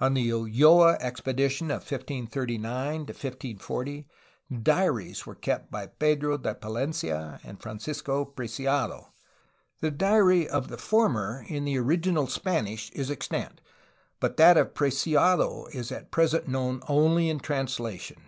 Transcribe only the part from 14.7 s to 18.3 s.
Preciado is at present known only in translation.